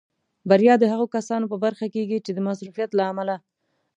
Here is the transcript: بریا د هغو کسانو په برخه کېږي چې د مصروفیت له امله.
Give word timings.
بریا 0.49 0.73
د 0.79 0.83
هغو 0.91 1.05
کسانو 1.15 1.45
په 1.51 1.57
برخه 1.65 1.85
کېږي 1.95 2.17
چې 2.25 2.31
د 2.33 2.39
مصروفیت 2.47 2.89
له 2.95 3.03
امله. 3.11 3.35